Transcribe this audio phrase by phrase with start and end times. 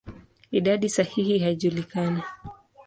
[0.51, 2.21] Idadi sahihi haijulikani.